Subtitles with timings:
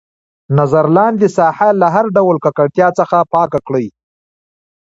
[0.57, 3.87] نظر لاندې ساحه له هر ډول ککړتیا څخه پاکه کړئ.